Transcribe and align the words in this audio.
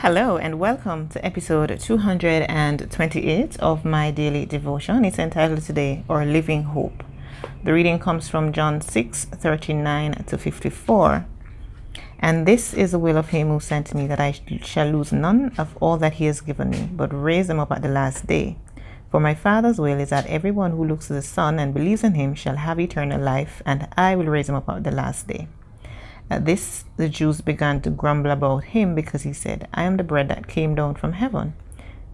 Hello 0.00 0.36
and 0.36 0.58
welcome 0.58 1.08
to 1.08 1.24
episode 1.24 1.80
228 1.80 3.58
of 3.60 3.82
my 3.86 4.10
daily 4.10 4.44
devotion. 4.44 5.06
It's 5.06 5.18
entitled 5.18 5.62
today 5.62 6.04
Our 6.10 6.26
Living 6.26 6.64
Hope. 6.64 7.02
The 7.64 7.72
reading 7.72 7.98
comes 7.98 8.28
from 8.28 8.52
John 8.52 8.82
6 8.82 9.24
39 9.24 10.24
to 10.26 10.36
54. 10.36 11.26
And 12.18 12.46
this 12.46 12.74
is 12.74 12.92
the 12.92 12.98
will 12.98 13.16
of 13.16 13.30
him 13.30 13.48
who 13.48 13.58
sent 13.58 13.94
me, 13.94 14.06
that 14.06 14.20
I 14.20 14.38
shall 14.60 14.90
lose 14.90 15.12
none 15.12 15.54
of 15.56 15.74
all 15.80 15.96
that 15.96 16.12
he 16.12 16.26
has 16.26 16.42
given 16.42 16.68
me, 16.68 16.90
but 16.92 17.08
raise 17.08 17.46
them 17.46 17.58
up 17.58 17.72
at 17.72 17.80
the 17.80 17.88
last 17.88 18.26
day. 18.26 18.58
For 19.10 19.18
my 19.18 19.34
Father's 19.34 19.80
will 19.80 19.98
is 19.98 20.10
that 20.10 20.26
everyone 20.26 20.72
who 20.72 20.84
looks 20.84 21.06
to 21.06 21.14
the 21.14 21.22
Son 21.22 21.58
and 21.58 21.72
believes 21.72 22.04
in 22.04 22.12
him 22.12 22.34
shall 22.34 22.56
have 22.56 22.78
eternal 22.78 23.20
life, 23.20 23.62
and 23.64 23.88
I 23.96 24.14
will 24.14 24.26
raise 24.26 24.50
him 24.50 24.56
up 24.56 24.68
at 24.68 24.84
the 24.84 24.90
last 24.90 25.26
day. 25.26 25.48
At 26.28 26.44
this, 26.44 26.84
the 26.96 27.08
Jews 27.08 27.40
began 27.40 27.80
to 27.82 27.90
grumble 27.90 28.30
about 28.30 28.64
him 28.64 28.94
because 28.94 29.22
he 29.22 29.32
said, 29.32 29.68
I 29.72 29.84
am 29.84 29.96
the 29.96 30.04
bread 30.04 30.28
that 30.28 30.48
came 30.48 30.74
down 30.74 30.96
from 30.96 31.12
heaven. 31.12 31.54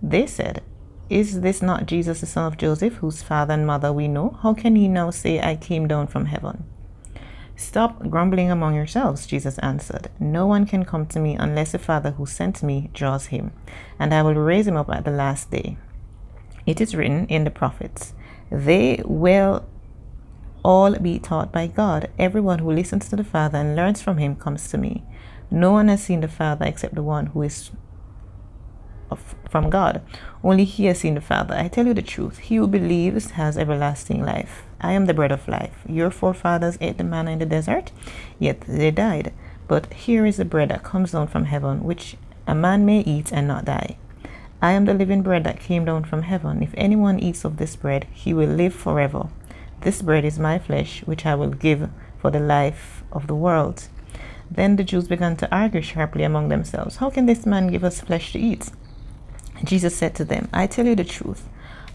They 0.02 0.26
said, 0.26 0.62
Is 1.08 1.40
this 1.40 1.62
not 1.62 1.86
Jesus, 1.86 2.20
the 2.20 2.26
son 2.26 2.46
of 2.46 2.58
Joseph, 2.58 2.94
whose 2.94 3.22
father 3.22 3.54
and 3.54 3.66
mother 3.66 3.92
we 3.92 4.08
know? 4.08 4.38
How 4.42 4.52
can 4.52 4.76
he 4.76 4.88
now 4.88 5.10
say, 5.10 5.40
I 5.40 5.56
came 5.56 5.88
down 5.88 6.08
from 6.08 6.26
heaven? 6.26 6.64
Stop 7.56 8.08
grumbling 8.10 8.50
among 8.50 8.74
yourselves, 8.74 9.26
Jesus 9.26 9.58
answered. 9.58 10.08
No 10.18 10.46
one 10.46 10.66
can 10.66 10.84
come 10.84 11.06
to 11.06 11.20
me 11.20 11.36
unless 11.36 11.72
the 11.72 11.78
Father 11.78 12.10
who 12.12 12.26
sent 12.26 12.62
me 12.62 12.90
draws 12.92 13.26
him, 13.26 13.52
and 13.98 14.12
I 14.12 14.22
will 14.22 14.34
raise 14.34 14.66
him 14.66 14.76
up 14.76 14.90
at 14.90 15.04
the 15.04 15.10
last 15.10 15.50
day. 15.50 15.76
It 16.66 16.80
is 16.80 16.94
written 16.94 17.26
in 17.26 17.44
the 17.44 17.50
prophets, 17.50 18.14
They 18.50 19.00
will 19.04 19.64
all 20.62 20.94
be 20.98 21.18
taught 21.18 21.52
by 21.52 21.66
God. 21.66 22.10
Everyone 22.18 22.60
who 22.60 22.72
listens 22.72 23.08
to 23.08 23.16
the 23.16 23.24
Father 23.24 23.58
and 23.58 23.76
learns 23.76 24.00
from 24.00 24.18
him 24.18 24.36
comes 24.36 24.68
to 24.70 24.78
me. 24.78 25.02
No 25.50 25.72
one 25.72 25.88
has 25.88 26.02
seen 26.02 26.20
the 26.20 26.28
Father 26.28 26.64
except 26.64 26.94
the 26.94 27.02
one 27.02 27.26
who 27.26 27.42
is 27.42 27.70
of, 29.10 29.34
from 29.48 29.70
God. 29.70 30.00
Only 30.42 30.64
he 30.64 30.86
has 30.86 31.00
seen 31.00 31.14
the 31.14 31.20
Father. 31.20 31.54
I 31.54 31.68
tell 31.68 31.86
you 31.86 31.94
the 31.94 32.02
truth. 32.02 32.38
He 32.38 32.56
who 32.56 32.66
believes 32.66 33.32
has 33.32 33.58
everlasting 33.58 34.24
life. 34.24 34.64
I 34.80 34.92
am 34.92 35.06
the 35.06 35.14
bread 35.14 35.30
of 35.30 35.46
life. 35.46 35.82
Your 35.86 36.10
forefathers 36.10 36.78
ate 36.80 36.98
the 36.98 37.04
manna 37.04 37.32
in 37.32 37.38
the 37.38 37.46
desert, 37.46 37.92
yet 38.38 38.62
they 38.62 38.90
died. 38.90 39.32
But 39.68 39.92
here 39.92 40.26
is 40.26 40.38
the 40.38 40.44
bread 40.44 40.70
that 40.70 40.82
comes 40.82 41.12
down 41.12 41.28
from 41.28 41.44
heaven, 41.44 41.84
which 41.84 42.16
a 42.46 42.54
man 42.54 42.84
may 42.84 43.00
eat 43.00 43.32
and 43.32 43.46
not 43.46 43.66
die. 43.66 43.96
I 44.60 44.72
am 44.72 44.84
the 44.84 44.94
living 44.94 45.22
bread 45.22 45.44
that 45.44 45.60
came 45.60 45.84
down 45.84 46.04
from 46.04 46.22
heaven. 46.22 46.62
If 46.62 46.74
anyone 46.76 47.18
eats 47.18 47.44
of 47.44 47.56
this 47.56 47.76
bread, 47.76 48.06
he 48.12 48.32
will 48.32 48.48
live 48.48 48.74
forever. 48.74 49.28
This 49.82 50.00
bread 50.00 50.24
is 50.24 50.38
my 50.38 50.60
flesh, 50.60 51.00
which 51.06 51.26
I 51.26 51.34
will 51.34 51.50
give 51.50 51.90
for 52.18 52.30
the 52.30 52.38
life 52.38 53.02
of 53.10 53.26
the 53.26 53.34
world. 53.34 53.88
Then 54.48 54.76
the 54.76 54.84
Jews 54.84 55.08
began 55.08 55.36
to 55.38 55.54
argue 55.54 55.82
sharply 55.82 56.22
among 56.22 56.48
themselves, 56.48 56.96
How 56.96 57.10
can 57.10 57.26
this 57.26 57.46
man 57.46 57.66
give 57.66 57.82
us 57.82 58.00
flesh 58.00 58.32
to 58.32 58.38
eat? 58.38 58.70
Jesus 59.64 59.96
said 59.96 60.14
to 60.16 60.24
them, 60.24 60.48
I 60.52 60.68
tell 60.68 60.86
you 60.86 60.94
the 60.94 61.04
truth. 61.04 61.48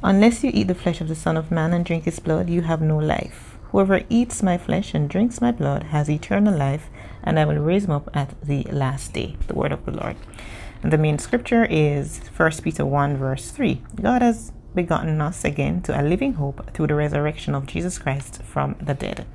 Unless 0.03 0.43
you 0.43 0.51
eat 0.53 0.67
the 0.67 0.75
flesh 0.75 0.99
of 0.99 1.07
the 1.07 1.15
Son 1.15 1.37
of 1.37 1.49
Man 1.49 1.73
and 1.73 1.85
drink 1.85 2.03
his 2.03 2.19
blood, 2.19 2.49
you 2.49 2.61
have 2.63 2.81
no 2.81 2.97
life. 2.97 3.57
Whoever 3.71 4.01
eats 4.09 4.43
my 4.43 4.57
flesh 4.57 4.93
and 4.93 5.09
drinks 5.09 5.39
my 5.39 5.51
blood 5.51 5.83
has 5.83 6.09
eternal 6.09 6.57
life, 6.57 6.89
and 7.23 7.39
I 7.39 7.45
will 7.45 7.59
raise 7.59 7.85
him 7.85 7.91
up 7.91 8.09
at 8.13 8.33
the 8.41 8.63
last 8.63 9.13
day. 9.13 9.37
The 9.47 9.55
word 9.55 9.71
of 9.71 9.85
the 9.85 9.91
Lord. 9.91 10.17
And 10.83 10.91
the 10.91 10.97
main 10.97 11.19
scripture 11.19 11.65
is 11.69 12.19
1 12.35 12.51
Peter 12.63 12.85
1, 12.85 13.17
verse 13.17 13.49
3. 13.51 13.81
God 14.01 14.21
has 14.21 14.51
begotten 14.77 15.19
us 15.19 15.43
again 15.43 15.81
to 15.81 15.99
a 15.99 16.03
living 16.03 16.33
hope 16.33 16.71
through 16.73 16.87
the 16.87 16.95
resurrection 16.95 17.55
of 17.55 17.65
Jesus 17.65 17.97
Christ 17.97 18.41
from 18.43 18.75
the 18.79 18.93
dead. 18.93 19.25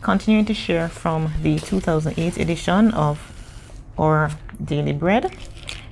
Continuing 0.00 0.44
to 0.46 0.54
share 0.54 0.88
from 0.88 1.32
the 1.42 1.58
2008 1.58 2.38
edition 2.38 2.94
of 2.94 3.18
Our 3.98 4.30
Daily 4.62 4.92
Bread. 4.92 5.36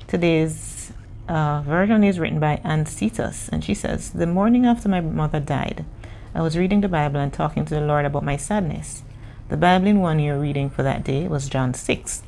Today's 0.06 0.92
uh, 1.28 1.62
version 1.62 2.04
is 2.04 2.20
written 2.20 2.38
by 2.38 2.60
Anne 2.62 2.84
Cetas, 2.84 3.48
and 3.48 3.64
she 3.64 3.74
says, 3.74 4.10
The 4.10 4.26
morning 4.26 4.64
after 4.64 4.88
my 4.88 5.00
mother 5.00 5.40
died, 5.40 5.84
I 6.32 6.40
was 6.40 6.56
reading 6.56 6.82
the 6.82 6.88
Bible 6.88 7.18
and 7.20 7.32
talking 7.32 7.64
to 7.64 7.74
the 7.74 7.80
Lord 7.80 8.04
about 8.04 8.24
my 8.24 8.36
sadness. 8.36 9.02
The 9.48 9.56
Bible 9.56 9.88
in 9.88 10.00
one 10.00 10.20
year 10.20 10.38
reading 10.38 10.70
for 10.70 10.84
that 10.84 11.04
day 11.04 11.26
was 11.26 11.48
John 11.48 11.74
6. 11.74 12.22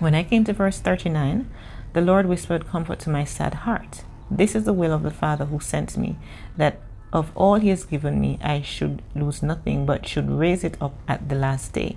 When 0.00 0.14
I 0.14 0.22
came 0.22 0.44
to 0.44 0.52
verse 0.52 0.80
39, 0.80 1.48
the 1.94 2.02
Lord 2.02 2.26
whispered 2.26 2.68
comfort 2.68 2.98
to 3.00 3.10
my 3.10 3.24
sad 3.24 3.54
heart. 3.64 4.04
This 4.30 4.54
is 4.54 4.64
the 4.64 4.72
will 4.72 4.92
of 4.92 5.02
the 5.02 5.10
Father 5.10 5.44
who 5.46 5.60
sent 5.60 5.96
me, 5.96 6.16
that 6.56 6.80
of 7.12 7.30
all 7.34 7.54
he 7.54 7.68
has 7.68 7.84
given 7.84 8.20
me, 8.20 8.38
I 8.42 8.62
should 8.62 9.02
lose 9.14 9.42
nothing, 9.42 9.86
but 9.86 10.06
should 10.06 10.28
raise 10.28 10.64
it 10.64 10.76
up 10.80 10.94
at 11.06 11.28
the 11.28 11.36
last 11.36 11.72
day. 11.72 11.96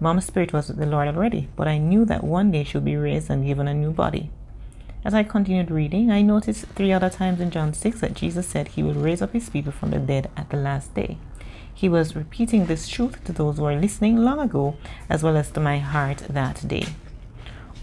Mom's 0.00 0.26
spirit 0.26 0.52
was 0.52 0.68
with 0.68 0.78
the 0.78 0.86
Lord 0.86 1.08
already, 1.08 1.48
but 1.56 1.68
I 1.68 1.78
knew 1.78 2.04
that 2.04 2.24
one 2.24 2.50
day 2.50 2.64
she 2.64 2.76
would 2.76 2.84
be 2.84 2.96
raised 2.96 3.30
and 3.30 3.46
given 3.46 3.68
a 3.68 3.74
new 3.74 3.90
body. 3.90 4.30
As 5.04 5.12
I 5.12 5.22
continued 5.22 5.70
reading, 5.70 6.10
I 6.10 6.22
noticed 6.22 6.64
three 6.68 6.92
other 6.92 7.10
times 7.10 7.40
in 7.40 7.50
John 7.50 7.74
6 7.74 8.00
that 8.00 8.14
Jesus 8.14 8.48
said 8.48 8.68
he 8.68 8.82
would 8.82 8.96
raise 8.96 9.20
up 9.20 9.32
his 9.32 9.50
people 9.50 9.72
from 9.72 9.90
the 9.90 9.98
dead 9.98 10.30
at 10.36 10.50
the 10.50 10.56
last 10.56 10.94
day. 10.94 11.18
He 11.74 11.88
was 11.88 12.16
repeating 12.16 12.66
this 12.66 12.88
truth 12.88 13.22
to 13.24 13.32
those 13.32 13.58
who 13.58 13.64
were 13.64 13.74
listening 13.74 14.16
long 14.16 14.38
ago, 14.38 14.76
as 15.10 15.22
well 15.22 15.36
as 15.36 15.50
to 15.50 15.60
my 15.60 15.78
heart 15.78 16.18
that 16.30 16.66
day. 16.66 16.86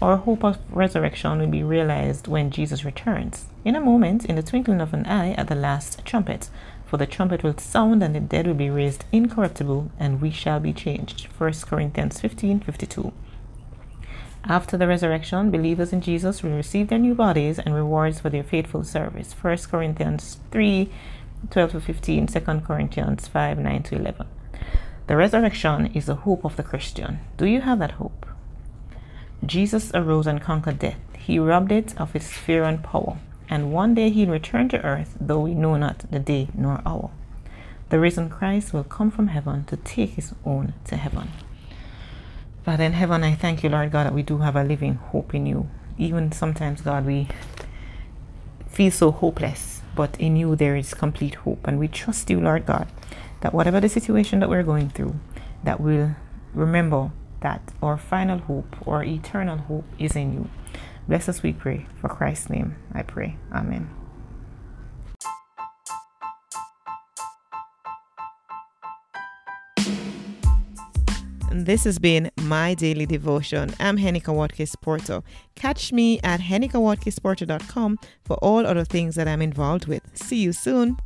Our 0.00 0.16
hope 0.16 0.42
of 0.42 0.58
resurrection 0.70 1.38
will 1.38 1.46
be 1.46 1.62
realized 1.62 2.26
when 2.26 2.50
Jesus 2.50 2.84
returns. 2.84 3.46
In 3.64 3.76
a 3.76 3.80
moment, 3.80 4.24
in 4.24 4.36
the 4.36 4.42
twinkling 4.42 4.80
of 4.80 4.94
an 4.94 5.06
eye, 5.06 5.32
at 5.32 5.48
the 5.48 5.54
last 5.54 6.04
trumpet. 6.04 6.50
For 6.86 6.96
the 6.96 7.06
trumpet 7.06 7.42
will 7.42 7.56
sound, 7.58 8.02
and 8.02 8.14
the 8.14 8.20
dead 8.20 8.46
will 8.46 8.54
be 8.54 8.70
raised 8.70 9.04
incorruptible, 9.12 9.90
and 9.98 10.20
we 10.20 10.30
shall 10.30 10.60
be 10.60 10.72
changed. 10.72 11.28
1 11.38 11.52
Corinthians 11.66 12.20
15 12.20 12.60
52. 12.60 13.12
After 14.44 14.76
the 14.76 14.88
resurrection, 14.88 15.52
believers 15.52 15.92
in 15.92 16.00
Jesus 16.00 16.42
will 16.42 16.50
receive 16.50 16.88
their 16.88 16.98
new 16.98 17.14
bodies 17.14 17.60
and 17.60 17.74
rewards 17.74 18.18
for 18.20 18.28
their 18.28 18.42
faithful 18.42 18.82
service. 18.82 19.32
1 19.40 19.56
Corinthians 19.70 20.38
3 20.50 20.90
12 21.50 21.72
to 21.72 21.80
15, 21.80 22.26
2 22.26 22.40
Corinthians 22.40 23.28
5 23.28 23.58
9 23.58 23.82
to 23.84 23.94
11. 23.96 24.26
The 25.06 25.16
resurrection 25.16 25.86
is 25.94 26.06
the 26.06 26.14
hope 26.14 26.44
of 26.44 26.56
the 26.56 26.62
Christian. 26.62 27.20
Do 27.36 27.46
you 27.46 27.60
have 27.60 27.78
that 27.78 27.92
hope? 27.92 28.26
Jesus 29.44 29.90
arose 29.92 30.26
and 30.26 30.40
conquered 30.40 30.78
death. 30.78 30.98
He 31.18 31.38
robbed 31.38 31.72
it 31.72 32.00
of 32.00 32.14
its 32.14 32.30
fear 32.30 32.62
and 32.62 32.82
power. 32.82 33.18
And 33.48 33.72
one 33.72 33.94
day 33.94 34.10
he'll 34.10 34.30
return 34.30 34.68
to 34.70 34.84
earth, 34.84 35.16
though 35.20 35.40
we 35.40 35.54
know 35.54 35.76
not 35.76 36.10
the 36.10 36.18
day 36.18 36.48
nor 36.54 36.80
hour. 36.86 37.10
The 37.90 38.00
risen 38.00 38.30
Christ 38.30 38.72
will 38.72 38.84
come 38.84 39.10
from 39.10 39.26
heaven 39.26 39.64
to 39.64 39.76
take 39.76 40.10
his 40.10 40.32
own 40.46 40.74
to 40.86 40.96
heaven. 40.96 41.28
Father 42.64 42.84
in 42.84 42.92
heaven, 42.92 43.24
I 43.24 43.34
thank 43.34 43.62
you, 43.62 43.68
Lord 43.68 43.90
God, 43.90 44.06
that 44.06 44.14
we 44.14 44.22
do 44.22 44.38
have 44.38 44.56
a 44.56 44.62
living 44.62 44.94
hope 44.94 45.34
in 45.34 45.46
you. 45.46 45.68
Even 45.98 46.32
sometimes, 46.32 46.80
God, 46.80 47.04
we 47.04 47.28
feel 48.68 48.92
so 48.92 49.10
hopeless, 49.10 49.82
but 49.94 50.18
in 50.18 50.36
you 50.36 50.56
there 50.56 50.76
is 50.76 50.94
complete 50.94 51.34
hope. 51.34 51.66
And 51.66 51.78
we 51.78 51.88
trust 51.88 52.30
you, 52.30 52.40
Lord 52.40 52.64
God, 52.64 52.86
that 53.40 53.52
whatever 53.52 53.80
the 53.80 53.88
situation 53.88 54.38
that 54.40 54.48
we're 54.48 54.62
going 54.62 54.88
through, 54.90 55.16
that 55.64 55.80
we'll 55.80 56.14
remember 56.54 57.10
that 57.42 57.60
our 57.82 57.98
final 57.98 58.38
hope, 58.38 58.74
our 58.86 59.04
eternal 59.04 59.58
hope 59.58 59.84
is 59.98 60.16
in 60.16 60.32
you. 60.32 60.48
Bless 61.06 61.28
us, 61.28 61.42
we 61.42 61.52
pray. 61.52 61.86
For 62.00 62.08
Christ's 62.08 62.48
name, 62.48 62.76
I 62.94 63.02
pray. 63.02 63.36
Amen. 63.52 63.90
This 71.54 71.84
has 71.84 71.98
been 71.98 72.30
my 72.40 72.72
daily 72.72 73.04
devotion. 73.04 73.74
I'm 73.78 73.98
Henika 73.98 74.34
Watkins 74.34 74.74
Porto. 74.74 75.22
Catch 75.54 75.92
me 75.92 76.18
at 76.20 76.40
henikawatkinsporto.com 76.40 77.98
for 78.24 78.36
all 78.38 78.66
other 78.66 78.84
things 78.86 79.16
that 79.16 79.28
I'm 79.28 79.42
involved 79.42 79.86
with. 79.86 80.02
See 80.14 80.38
you 80.38 80.52
soon. 80.52 80.96